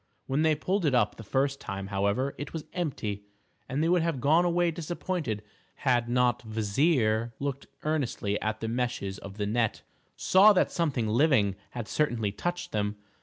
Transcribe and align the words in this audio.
When 0.25 0.41
they 0.41 0.55
pulled 0.55 0.83
it 0.83 0.95
up 0.95 1.17
the 1.17 1.23
first 1.23 1.59
time, 1.61 1.85
however, 1.93 2.33
it 2.39 2.53
was 2.53 2.65
empty, 2.73 3.21
and 3.69 3.83
they 3.83 3.87
would 3.87 4.01
have 4.01 4.19
gone 4.19 4.45
away 4.45 4.71
disappointed 4.71 5.43
had 5.75 6.09
not 6.09 6.39
Kvasir, 6.41 7.33
looking 7.37 7.69
earnestly 7.83 8.41
at 8.41 8.61
the 8.61 8.67
meshes 8.67 9.19
of 9.19 9.37
the 9.37 9.45
net, 9.45 9.83
saw 10.15 10.53
that 10.53 10.71
something 10.71 11.07
living 11.07 11.55
had 11.69 11.87
certainly 11.87 12.31
touched 12.31 12.71
them. 12.71 12.95